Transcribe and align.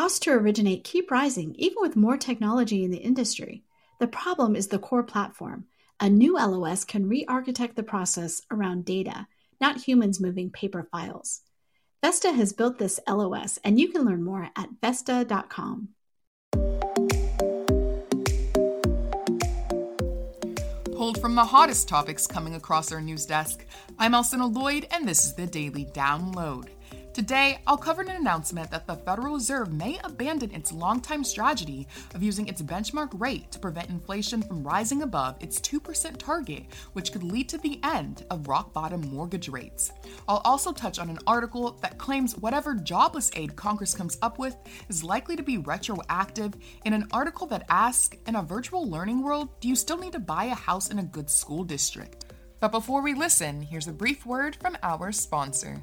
Costs 0.00 0.20
to 0.20 0.30
originate 0.30 0.82
keep 0.82 1.10
rising 1.10 1.54
even 1.58 1.76
with 1.78 1.94
more 1.94 2.16
technology 2.16 2.84
in 2.84 2.90
the 2.90 2.96
industry. 2.96 3.64
The 3.98 4.06
problem 4.06 4.56
is 4.56 4.68
the 4.68 4.78
core 4.78 5.02
platform. 5.02 5.66
A 6.00 6.08
new 6.08 6.36
LOS 6.38 6.84
can 6.84 7.06
re 7.06 7.26
architect 7.28 7.76
the 7.76 7.82
process 7.82 8.40
around 8.50 8.86
data, 8.86 9.26
not 9.60 9.82
humans 9.82 10.18
moving 10.18 10.48
paper 10.48 10.88
files. 10.90 11.42
Vesta 12.02 12.32
has 12.32 12.54
built 12.54 12.78
this 12.78 12.98
LOS, 13.06 13.58
and 13.62 13.78
you 13.78 13.88
can 13.88 14.06
learn 14.06 14.24
more 14.24 14.48
at 14.56 14.70
Vesta.com. 14.80 15.90
Pulled 20.96 21.20
from 21.20 21.34
the 21.34 21.44
hottest 21.44 21.88
topics 21.88 22.26
coming 22.26 22.54
across 22.54 22.90
our 22.90 23.02
news 23.02 23.26
desk, 23.26 23.66
I'm 23.98 24.12
Alcynna 24.12 24.50
Lloyd, 24.50 24.86
and 24.92 25.06
this 25.06 25.26
is 25.26 25.34
the 25.34 25.46
Daily 25.46 25.84
Download. 25.92 26.70
Today, 27.20 27.58
I'll 27.66 27.76
cover 27.76 28.00
an 28.00 28.08
announcement 28.08 28.70
that 28.70 28.86
the 28.86 28.96
Federal 28.96 29.34
Reserve 29.34 29.74
may 29.74 30.00
abandon 30.04 30.54
its 30.54 30.72
longtime 30.72 31.22
strategy 31.22 31.86
of 32.14 32.22
using 32.22 32.48
its 32.48 32.62
benchmark 32.62 33.10
rate 33.12 33.52
to 33.52 33.58
prevent 33.58 33.90
inflation 33.90 34.40
from 34.40 34.64
rising 34.64 35.02
above 35.02 35.36
its 35.38 35.60
2% 35.60 36.16
target, 36.16 36.64
which 36.94 37.12
could 37.12 37.22
lead 37.22 37.46
to 37.50 37.58
the 37.58 37.78
end 37.84 38.24
of 38.30 38.48
rock 38.48 38.72
bottom 38.72 39.02
mortgage 39.02 39.50
rates. 39.50 39.92
I'll 40.28 40.40
also 40.46 40.72
touch 40.72 40.98
on 40.98 41.10
an 41.10 41.18
article 41.26 41.72
that 41.82 41.98
claims 41.98 42.38
whatever 42.38 42.74
jobless 42.74 43.30
aid 43.36 43.54
Congress 43.54 43.92
comes 43.92 44.16
up 44.22 44.38
with 44.38 44.56
is 44.88 45.04
likely 45.04 45.36
to 45.36 45.42
be 45.42 45.58
retroactive, 45.58 46.54
in 46.86 46.94
an 46.94 47.06
article 47.12 47.46
that 47.48 47.66
asks 47.68 48.16
In 48.26 48.36
a 48.36 48.42
virtual 48.42 48.88
learning 48.88 49.22
world, 49.22 49.60
do 49.60 49.68
you 49.68 49.76
still 49.76 49.98
need 49.98 50.14
to 50.14 50.20
buy 50.20 50.44
a 50.44 50.54
house 50.54 50.88
in 50.88 50.98
a 50.98 51.02
good 51.02 51.28
school 51.28 51.64
district? 51.64 52.24
But 52.60 52.72
before 52.72 53.02
we 53.02 53.12
listen, 53.12 53.60
here's 53.60 53.88
a 53.88 53.92
brief 53.92 54.24
word 54.24 54.56
from 54.56 54.78
our 54.82 55.12
sponsor. 55.12 55.82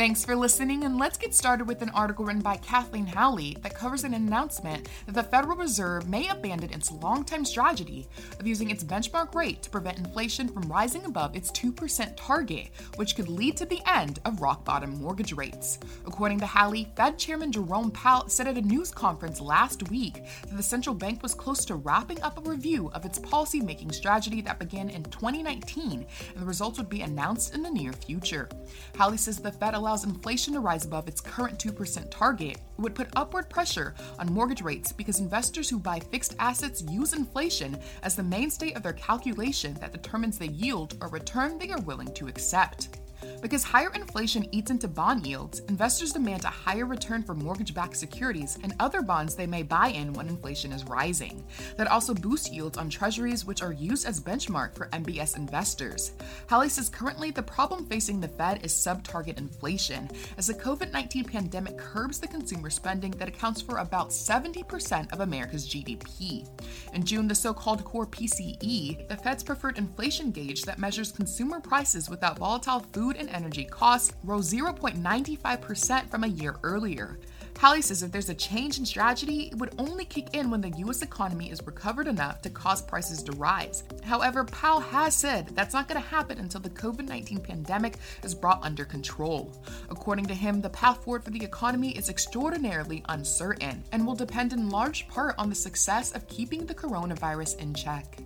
Thanks 0.00 0.24
for 0.24 0.34
listening, 0.34 0.84
and 0.84 0.96
let's 0.96 1.18
get 1.18 1.34
started 1.34 1.68
with 1.68 1.82
an 1.82 1.90
article 1.90 2.24
written 2.24 2.40
by 2.40 2.56
Kathleen 2.56 3.04
Howley 3.04 3.58
that 3.60 3.74
covers 3.74 4.02
an 4.02 4.14
announcement 4.14 4.88
that 5.04 5.14
the 5.14 5.22
Federal 5.22 5.58
Reserve 5.58 6.08
may 6.08 6.26
abandon 6.28 6.72
its 6.72 6.90
longtime 6.90 7.44
strategy 7.44 8.08
of 8.38 8.46
using 8.46 8.70
its 8.70 8.82
benchmark 8.82 9.34
rate 9.34 9.62
to 9.62 9.68
prevent 9.68 9.98
inflation 9.98 10.48
from 10.48 10.72
rising 10.72 11.04
above 11.04 11.36
its 11.36 11.50
2% 11.50 12.14
target, 12.16 12.70
which 12.96 13.14
could 13.14 13.28
lead 13.28 13.58
to 13.58 13.66
the 13.66 13.82
end 13.84 14.20
of 14.24 14.40
rock 14.40 14.64
bottom 14.64 14.98
mortgage 15.02 15.34
rates. 15.34 15.78
According 16.06 16.40
to 16.40 16.46
Howley, 16.46 16.90
Fed 16.96 17.18
Chairman 17.18 17.52
Jerome 17.52 17.90
Powell 17.90 18.30
said 18.30 18.48
at 18.48 18.56
a 18.56 18.62
news 18.62 18.90
conference 18.90 19.38
last 19.38 19.90
week 19.90 20.24
that 20.48 20.56
the 20.56 20.62
central 20.62 20.94
bank 20.94 21.22
was 21.22 21.34
close 21.34 21.62
to 21.66 21.74
wrapping 21.74 22.22
up 22.22 22.38
a 22.38 22.50
review 22.50 22.90
of 22.94 23.04
its 23.04 23.18
policy-making 23.18 23.92
strategy 23.92 24.40
that 24.40 24.58
began 24.58 24.88
in 24.88 25.02
2019, 25.04 26.06
and 26.32 26.42
the 26.42 26.46
results 26.46 26.78
would 26.78 26.88
be 26.88 27.02
announced 27.02 27.54
in 27.54 27.62
the 27.62 27.70
near 27.70 27.92
future. 27.92 28.48
Howley 28.96 29.18
says 29.18 29.36
the 29.36 29.52
Fed 29.52 29.74
allowed 29.74 29.89
allows 29.90 30.04
inflation 30.04 30.54
to 30.54 30.60
rise 30.60 30.84
above 30.84 31.08
its 31.08 31.20
current 31.20 31.58
2% 31.58 32.08
target, 32.12 32.58
would 32.78 32.94
put 32.94 33.08
upward 33.16 33.50
pressure 33.50 33.92
on 34.20 34.32
mortgage 34.32 34.62
rates 34.62 34.92
because 34.92 35.18
investors 35.18 35.68
who 35.68 35.80
buy 35.80 35.98
fixed 35.98 36.36
assets 36.38 36.80
use 36.82 37.12
inflation 37.12 37.76
as 38.04 38.14
the 38.14 38.22
mainstay 38.22 38.72
of 38.74 38.84
their 38.84 38.92
calculation 38.92 39.74
that 39.80 39.90
determines 39.90 40.38
the 40.38 40.46
yield 40.46 40.94
or 41.00 41.08
return 41.08 41.58
they 41.58 41.70
are 41.70 41.80
willing 41.80 42.14
to 42.14 42.28
accept. 42.28 43.00
Because 43.40 43.64
higher 43.64 43.90
inflation 43.94 44.46
eats 44.52 44.70
into 44.70 44.88
bond 44.88 45.26
yields, 45.26 45.60
investors 45.68 46.12
demand 46.12 46.44
a 46.44 46.48
higher 46.48 46.86
return 46.86 47.22
for 47.22 47.34
mortgage 47.34 47.74
backed 47.74 47.96
securities 47.96 48.58
and 48.62 48.74
other 48.80 49.02
bonds 49.02 49.34
they 49.34 49.46
may 49.46 49.62
buy 49.62 49.88
in 49.88 50.12
when 50.12 50.28
inflation 50.28 50.72
is 50.72 50.84
rising. 50.84 51.44
That 51.76 51.88
also 51.88 52.14
boosts 52.14 52.50
yields 52.50 52.78
on 52.78 52.90
treasuries, 52.90 53.44
which 53.44 53.62
are 53.62 53.72
used 53.72 54.06
as 54.06 54.20
benchmark 54.20 54.74
for 54.74 54.88
MBS 54.88 55.36
investors. 55.36 56.12
Howley 56.48 56.68
says 56.68 56.88
currently 56.88 57.30
the 57.30 57.42
problem 57.42 57.86
facing 57.86 58.20
the 58.20 58.28
Fed 58.28 58.64
is 58.64 58.74
sub 58.74 59.02
target 59.02 59.38
inflation, 59.38 60.10
as 60.36 60.46
the 60.46 60.54
COVID 60.54 60.92
19 60.92 61.24
pandemic 61.24 61.78
curbs 61.78 62.18
the 62.18 62.28
consumer 62.28 62.70
spending 62.70 63.12
that 63.12 63.28
accounts 63.28 63.60
for 63.60 63.78
about 63.78 64.10
70% 64.10 65.12
of 65.12 65.20
America's 65.20 65.68
GDP. 65.68 66.48
In 66.94 67.04
June, 67.04 67.28
the 67.28 67.34
so 67.34 67.54
called 67.54 67.84
core 67.84 68.06
PCE, 68.06 69.08
the 69.08 69.16
Fed's 69.16 69.42
preferred 69.42 69.78
inflation 69.78 70.30
gauge 70.30 70.62
that 70.62 70.78
measures 70.78 71.12
consumer 71.12 71.60
prices 71.60 72.10
without 72.10 72.38
volatile 72.38 72.80
food 72.92 73.09
and 73.16 73.28
energy 73.30 73.64
costs 73.64 74.12
rose 74.24 74.52
0.95% 74.52 76.10
from 76.10 76.24
a 76.24 76.28
year 76.28 76.56
earlier. 76.62 77.18
Howley 77.60 77.82
says 77.82 78.02
if 78.02 78.10
there's 78.10 78.30
a 78.30 78.34
change 78.34 78.78
in 78.78 78.86
strategy, 78.86 79.50
it 79.52 79.58
would 79.58 79.74
only 79.78 80.06
kick 80.06 80.34
in 80.34 80.50
when 80.50 80.62
the 80.62 80.72
US 80.78 81.02
economy 81.02 81.50
is 81.50 81.66
recovered 81.66 82.08
enough 82.08 82.40
to 82.40 82.48
cause 82.48 82.80
prices 82.80 83.22
to 83.22 83.32
rise. 83.32 83.84
However, 84.02 84.44
Powell 84.44 84.80
has 84.80 85.14
said 85.14 85.48
that's 85.48 85.74
not 85.74 85.86
going 85.86 86.00
to 86.00 86.08
happen 86.08 86.38
until 86.38 86.62
the 86.62 86.70
COVID 86.70 87.06
19 87.06 87.38
pandemic 87.40 87.96
is 88.22 88.34
brought 88.34 88.64
under 88.64 88.86
control. 88.86 89.52
According 89.90 90.24
to 90.26 90.34
him, 90.34 90.62
the 90.62 90.70
path 90.70 91.04
forward 91.04 91.22
for 91.22 91.32
the 91.32 91.44
economy 91.44 91.90
is 91.90 92.08
extraordinarily 92.08 93.04
uncertain 93.10 93.84
and 93.92 94.06
will 94.06 94.14
depend 94.14 94.54
in 94.54 94.70
large 94.70 95.06
part 95.08 95.34
on 95.36 95.50
the 95.50 95.54
success 95.54 96.12
of 96.12 96.26
keeping 96.28 96.64
the 96.64 96.74
coronavirus 96.74 97.58
in 97.58 97.74
check. 97.74 98.22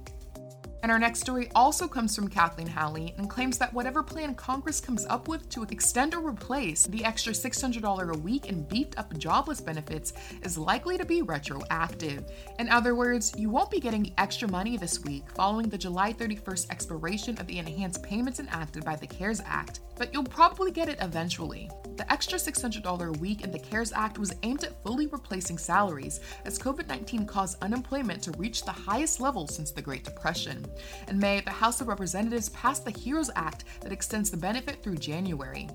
And 0.85 0.93
our 0.93 0.99
next 0.99 1.21
story 1.21 1.49
also 1.55 1.89
comes 1.89 2.15
from 2.15 2.29
Kathleen 2.29 2.67
Howley 2.67 3.15
and 3.17 3.31
claims 3.31 3.57
that 3.57 3.73
whatever 3.73 4.03
plan 4.03 4.35
Congress 4.35 4.83
comes 4.83 5.07
up 5.07 5.29
with 5.29 5.49
to 5.49 5.63
extend 5.63 6.15
or 6.15 6.21
replace 6.21 6.85
the 6.85 7.03
extra 7.07 7.33
$600 7.33 8.15
a 8.15 8.19
week 8.19 8.51
in 8.51 8.65
beefed 8.65 8.99
up 8.99 9.17
jobless 9.17 9.63
benefits 9.63 10.13
is 10.43 10.59
likely 10.59 10.99
to 10.99 11.07
be 11.07 11.23
retroactive. 11.23 12.31
In 12.59 12.69
other 12.69 12.95
words, 12.95 13.33
you 13.35 13.49
won't 13.49 13.71
be 13.71 13.81
getting 13.81 14.13
extra 14.19 14.47
money 14.47 14.77
this 14.77 15.03
week 15.05 15.25
following 15.35 15.71
the 15.71 15.79
July 15.79 16.13
31st 16.13 16.71
expiration 16.71 17.39
of 17.39 17.47
the 17.47 17.61
enhanced 17.61 18.03
payments 18.03 18.39
enacted 18.39 18.85
by 18.85 18.95
the 18.95 19.07
CARES 19.07 19.41
Act, 19.47 19.81
but 19.97 20.13
you'll 20.13 20.25
probably 20.25 20.71
get 20.71 20.91
it 20.91 20.99
eventually. 21.01 21.71
The 21.97 22.13
extra 22.13 22.39
$600 22.39 23.09
a 23.09 23.19
week 23.21 23.43
in 23.43 23.53
the 23.53 23.59
CARES 23.59 23.93
Act 23.93 24.19
was 24.19 24.35
aimed 24.43 24.65
at 24.65 24.83
fully 24.83 25.07
replacing 25.07 25.59
salaries 25.59 26.21
as 26.45 26.59
COVID 26.59 26.89
19 26.89 27.25
caused 27.25 27.63
unemployment 27.63 28.21
to 28.25 28.33
reach 28.33 28.65
the 28.65 28.73
highest 28.73 29.21
level 29.21 29.47
since 29.47 29.71
the 29.71 29.81
Great 29.81 30.05
Depression. 30.05 30.67
In 31.09 31.19
May, 31.19 31.41
the 31.41 31.51
House 31.51 31.81
of 31.81 31.89
Representatives 31.89 32.49
passed 32.51 32.85
the 32.85 32.91
HEROES 32.91 33.31
Act 33.37 33.65
that 33.81 33.93
extends 33.93 34.31
the 34.31 34.37
benefit 34.37 34.83
through 34.83 34.97
January. 34.97 35.69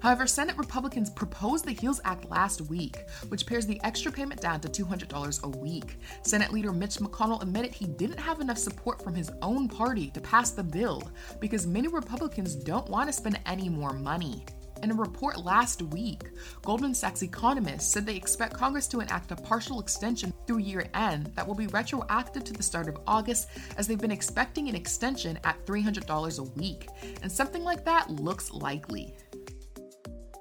However, 0.00 0.26
Senate 0.26 0.56
Republicans 0.56 1.10
proposed 1.10 1.64
the 1.64 1.72
HEALS 1.72 2.00
Act 2.04 2.30
last 2.30 2.60
week, 2.62 2.98
which 3.28 3.46
pares 3.46 3.66
the 3.66 3.80
extra 3.82 4.12
payment 4.12 4.40
down 4.40 4.60
to 4.60 4.68
$200 4.68 5.42
a 5.42 5.48
week. 5.58 5.96
Senate 6.22 6.52
Leader 6.52 6.72
Mitch 6.72 6.98
McConnell 6.98 7.42
admitted 7.42 7.74
he 7.74 7.86
didn't 7.86 8.20
have 8.20 8.40
enough 8.40 8.58
support 8.58 9.02
from 9.02 9.14
his 9.14 9.30
own 9.42 9.68
party 9.68 10.10
to 10.10 10.20
pass 10.20 10.52
the 10.52 10.62
bill 10.62 11.02
because 11.40 11.66
many 11.66 11.88
Republicans 11.88 12.54
don't 12.54 12.88
want 12.88 13.08
to 13.08 13.12
spend 13.12 13.40
any 13.46 13.68
more 13.68 13.92
money. 13.92 14.44
In 14.82 14.92
a 14.92 14.94
report 14.94 15.44
last 15.44 15.82
week, 15.82 16.30
Goldman 16.62 16.94
Sachs 16.94 17.22
economists 17.22 17.92
said 17.92 18.06
they 18.06 18.14
expect 18.14 18.54
Congress 18.54 18.86
to 18.88 19.00
enact 19.00 19.32
a 19.32 19.36
partial 19.36 19.80
extension 19.80 20.32
through 20.46 20.58
year 20.58 20.86
end 20.94 21.32
that 21.34 21.46
will 21.46 21.54
be 21.54 21.66
retroactive 21.68 22.44
to 22.44 22.52
the 22.52 22.62
start 22.62 22.88
of 22.88 22.98
August, 23.06 23.48
as 23.76 23.86
they've 23.86 23.98
been 23.98 24.12
expecting 24.12 24.68
an 24.68 24.76
extension 24.76 25.38
at 25.44 25.64
$300 25.66 26.38
a 26.38 26.42
week, 26.58 26.88
and 27.22 27.30
something 27.30 27.64
like 27.64 27.84
that 27.84 28.08
looks 28.10 28.52
likely. 28.52 29.16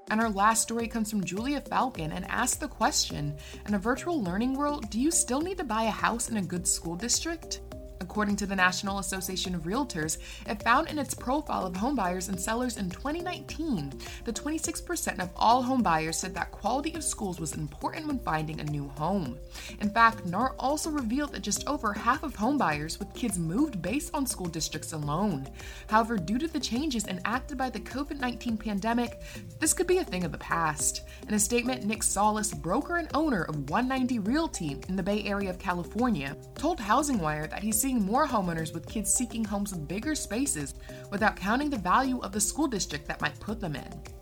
And 0.09 0.21
our 0.21 0.29
last 0.29 0.61
story 0.61 0.87
comes 0.87 1.09
from 1.09 1.23
Julia 1.23 1.59
Falcon 1.59 2.11
and 2.11 2.29
asks 2.29 2.57
the 2.57 2.67
question 2.67 3.35
In 3.65 3.73
a 3.73 3.79
virtual 3.79 4.23
learning 4.23 4.53
world, 4.53 4.89
do 4.89 4.99
you 4.99 5.11
still 5.11 5.41
need 5.41 5.57
to 5.57 5.63
buy 5.63 5.83
a 5.83 5.91
house 5.91 6.29
in 6.29 6.37
a 6.37 6.41
good 6.41 6.67
school 6.67 6.95
district? 6.95 7.61
According 7.99 8.35
to 8.37 8.45
the 8.45 8.55
National 8.55 8.99
Association 8.99 9.55
of 9.55 9.63
Realtors, 9.63 10.17
it 10.45 10.63
found 10.63 10.89
in 10.89 10.99
its 10.99 11.13
profile 11.13 11.65
of 11.65 11.73
homebuyers 11.73 12.29
and 12.29 12.39
sellers 12.39 12.77
in 12.77 12.89
2019 12.89 13.93
that 14.25 14.35
26% 14.35 15.19
of 15.19 15.29
all 15.35 15.63
homebuyers 15.63 16.15
said 16.15 16.33
that 16.35 16.51
quality 16.51 16.93
of 16.93 17.03
schools 17.03 17.39
was 17.39 17.55
important 17.55 18.07
when 18.07 18.19
finding 18.19 18.59
a 18.59 18.63
new 18.65 18.87
home. 18.89 19.37
In 19.81 19.89
fact, 19.89 20.25
NAR 20.25 20.55
also 20.59 20.89
revealed 20.89 21.33
that 21.33 21.41
just 21.41 21.67
over 21.67 21.93
half 21.93 22.23
of 22.23 22.35
homebuyers 22.35 22.99
with 22.99 23.13
kids 23.13 23.39
moved 23.39 23.81
based 23.81 24.13
on 24.13 24.25
school 24.25 24.47
districts 24.47 24.93
alone. 24.93 25.47
However, 25.87 26.17
due 26.17 26.37
to 26.37 26.47
the 26.47 26.59
changes 26.59 27.07
enacted 27.07 27.57
by 27.57 27.69
the 27.69 27.79
COVID 27.79 28.19
19 28.19 28.57
pandemic, 28.57 29.21
this 29.59 29.73
could 29.73 29.87
be 29.87 29.97
a 29.97 30.03
thing 30.03 30.23
of 30.23 30.31
the 30.31 30.37
past. 30.37 31.03
In 31.27 31.33
a 31.33 31.39
statement, 31.39 31.83
Nick 31.83 32.03
Solis, 32.03 32.53
broker 32.53 32.97
and 32.97 33.09
owner 33.13 33.43
of 33.43 33.69
190 33.69 34.19
Realty 34.19 34.77
in 34.87 34.95
the 34.95 35.03
Bay 35.03 35.23
Area 35.23 35.49
of 35.49 35.59
California, 35.59 36.35
told 36.55 36.79
HousingWire 36.79 37.49
that 37.49 37.63
he's 37.63 37.79
seeing 37.87 38.03
more 38.03 38.27
homeowners 38.27 38.73
with 38.73 38.85
kids 38.85 39.13
seeking 39.13 39.45
homes 39.45 39.71
with 39.71 39.87
bigger 39.87 40.13
spaces 40.13 40.75
without 41.09 41.37
counting 41.37 41.69
the 41.69 41.77
value 41.77 42.19
of 42.19 42.33
the 42.33 42.41
school 42.41 42.67
district 42.67 43.07
that 43.07 43.21
might 43.21 43.39
put 43.39 43.61
them 43.61 43.77
in. 43.77 44.16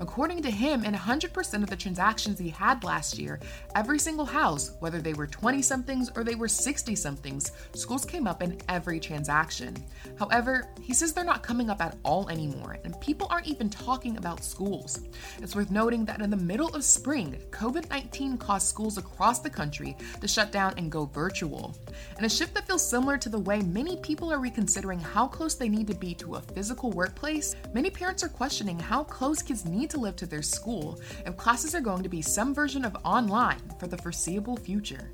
According 0.00 0.42
to 0.42 0.50
him, 0.50 0.84
in 0.84 0.94
100% 0.94 1.62
of 1.62 1.70
the 1.70 1.76
transactions 1.76 2.38
he 2.38 2.50
had 2.50 2.84
last 2.84 3.18
year, 3.18 3.40
every 3.74 3.98
single 3.98 4.24
house, 4.24 4.72
whether 4.78 5.00
they 5.00 5.14
were 5.14 5.26
20 5.26 5.60
somethings 5.60 6.10
or 6.14 6.22
they 6.22 6.36
were 6.36 6.48
60 6.48 6.94
somethings, 6.94 7.52
schools 7.74 8.04
came 8.04 8.26
up 8.26 8.42
in 8.42 8.58
every 8.68 9.00
transaction. 9.00 9.76
However, 10.18 10.68
he 10.80 10.94
says 10.94 11.12
they're 11.12 11.24
not 11.24 11.42
coming 11.42 11.68
up 11.68 11.82
at 11.82 11.96
all 12.04 12.28
anymore, 12.28 12.78
and 12.84 13.00
people 13.00 13.26
aren't 13.30 13.48
even 13.48 13.68
talking 13.68 14.16
about 14.16 14.44
schools. 14.44 15.00
It's 15.42 15.56
worth 15.56 15.70
noting 15.70 16.04
that 16.04 16.20
in 16.20 16.30
the 16.30 16.36
middle 16.36 16.74
of 16.74 16.84
spring, 16.84 17.38
COVID 17.50 17.90
19 17.90 18.38
caused 18.38 18.68
schools 18.68 18.98
across 18.98 19.40
the 19.40 19.50
country 19.50 19.96
to 20.20 20.28
shut 20.28 20.52
down 20.52 20.74
and 20.76 20.92
go 20.92 21.06
virtual. 21.06 21.74
And 22.16 22.24
a 22.24 22.28
shift 22.28 22.54
that 22.54 22.66
feels 22.66 22.88
similar 22.88 23.18
to 23.18 23.28
the 23.28 23.38
way 23.38 23.60
many 23.60 23.96
people 23.96 24.32
are 24.32 24.38
reconsidering 24.38 25.00
how 25.00 25.26
close 25.26 25.54
they 25.54 25.68
need 25.68 25.86
to 25.88 25.94
be 25.94 26.14
to 26.14 26.36
a 26.36 26.40
physical 26.40 26.90
workplace, 26.90 27.56
many 27.72 27.90
parents 27.90 28.22
are 28.22 28.28
questioning 28.28 28.78
how 28.78 29.04
close 29.04 29.42
kids 29.42 29.64
need 29.64 29.87
to 29.90 30.00
live 30.00 30.16
to 30.16 30.26
their 30.26 30.42
school 30.42 31.00
if 31.26 31.36
classes 31.36 31.74
are 31.74 31.80
going 31.80 32.02
to 32.02 32.08
be 32.08 32.22
some 32.22 32.54
version 32.54 32.84
of 32.84 32.96
online 33.04 33.60
for 33.78 33.86
the 33.86 33.98
foreseeable 33.98 34.56
future. 34.56 35.10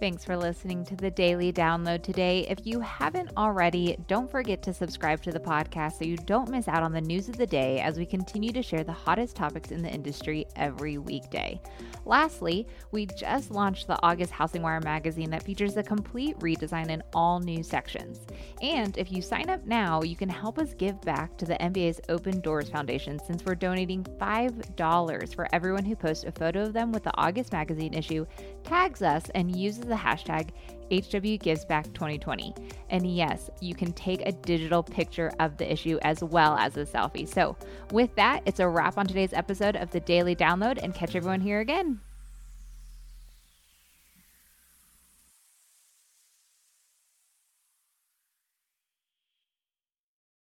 Thanks 0.00 0.24
for 0.24 0.36
listening 0.36 0.84
to 0.86 0.96
the 0.96 1.10
daily 1.10 1.52
download 1.52 2.02
today. 2.02 2.46
If 2.50 2.66
you 2.66 2.80
haven't 2.80 3.30
already, 3.36 3.96
don't 4.06 4.30
forget 4.30 4.60
to 4.64 4.74
subscribe 4.74 5.22
to 5.22 5.30
the 5.30 5.40
podcast 5.40 5.98
so 5.98 6.04
you 6.04 6.16
don't 6.16 6.50
miss 6.50 6.68
out 6.68 6.82
on 6.82 6.92
the 6.92 7.00
news 7.00 7.28
of 7.28 7.38
the 7.38 7.46
day 7.46 7.80
as 7.80 7.96
we 7.96 8.04
continue 8.04 8.52
to 8.52 8.62
share 8.62 8.84
the 8.84 8.92
hottest 8.92 9.36
topics 9.36 9.70
in 9.70 9.82
the 9.82 9.88
industry 9.88 10.46
every 10.56 10.98
weekday. 10.98 11.60
Lastly, 12.04 12.66
we 12.90 13.06
just 13.06 13.50
launched 13.50 13.86
the 13.86 13.98
August 14.02 14.30
Housing 14.32 14.60
Wire 14.60 14.80
magazine 14.80 15.30
that 15.30 15.42
features 15.42 15.76
a 15.76 15.82
complete 15.82 16.38
redesign 16.40 16.90
in 16.90 17.02
all 17.14 17.40
new 17.40 17.62
sections. 17.62 18.20
And 18.60 18.98
if 18.98 19.10
you 19.10 19.22
sign 19.22 19.48
up 19.48 19.64
now, 19.64 20.02
you 20.02 20.16
can 20.16 20.28
help 20.28 20.58
us 20.58 20.74
give 20.74 21.00
back 21.00 21.38
to 21.38 21.46
the 21.46 21.54
MBA's 21.54 22.00
Open 22.10 22.40
Doors 22.40 22.68
Foundation 22.68 23.18
since 23.26 23.44
we're 23.44 23.54
donating 23.54 24.04
$5 24.04 25.34
for 25.34 25.48
everyone 25.54 25.84
who 25.84 25.96
posts 25.96 26.24
a 26.24 26.32
photo 26.32 26.64
of 26.64 26.74
them 26.74 26.92
with 26.92 27.04
the 27.04 27.16
August 27.16 27.52
magazine 27.52 27.94
issue, 27.94 28.26
tags 28.64 29.00
us, 29.00 29.30
and 29.34 29.56
uses 29.56 29.93
the 29.94 30.00
hashtag 30.00 30.50
HWGivesBack2020. 30.90 32.72
And 32.90 33.06
yes, 33.06 33.50
you 33.60 33.74
can 33.74 33.92
take 33.92 34.26
a 34.26 34.32
digital 34.32 34.82
picture 34.82 35.32
of 35.40 35.56
the 35.56 35.70
issue 35.70 35.98
as 36.02 36.22
well 36.22 36.56
as 36.56 36.76
a 36.76 36.84
selfie. 36.84 37.28
So, 37.28 37.56
with 37.92 38.14
that, 38.16 38.42
it's 38.44 38.60
a 38.60 38.68
wrap 38.68 38.98
on 38.98 39.06
today's 39.06 39.32
episode 39.32 39.76
of 39.76 39.90
the 39.90 40.00
Daily 40.00 40.36
Download 40.36 40.82
and 40.82 40.94
catch 40.94 41.14
everyone 41.14 41.40
here 41.40 41.60
again. 41.60 42.00